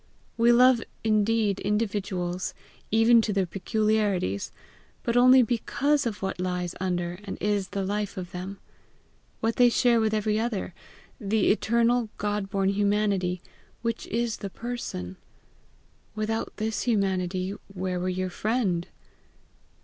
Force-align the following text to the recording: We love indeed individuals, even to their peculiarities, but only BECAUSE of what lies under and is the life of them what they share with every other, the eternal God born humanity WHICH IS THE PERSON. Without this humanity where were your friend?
We 0.35 0.51
love 0.51 0.81
indeed 1.03 1.59
individuals, 1.59 2.55
even 2.89 3.21
to 3.21 3.31
their 3.31 3.45
peculiarities, 3.45 4.51
but 5.03 5.15
only 5.15 5.43
BECAUSE 5.43 6.07
of 6.07 6.23
what 6.23 6.39
lies 6.41 6.73
under 6.79 7.19
and 7.23 7.37
is 7.39 7.67
the 7.69 7.85
life 7.85 8.17
of 8.17 8.31
them 8.31 8.57
what 9.41 9.57
they 9.57 9.69
share 9.69 9.99
with 9.99 10.11
every 10.15 10.39
other, 10.39 10.73
the 11.19 11.51
eternal 11.51 12.09
God 12.17 12.49
born 12.49 12.69
humanity 12.69 13.43
WHICH 13.83 14.07
IS 14.07 14.37
THE 14.37 14.49
PERSON. 14.49 15.17
Without 16.15 16.57
this 16.57 16.81
humanity 16.81 17.53
where 17.67 17.99
were 17.99 18.09
your 18.09 18.31
friend? 18.31 18.87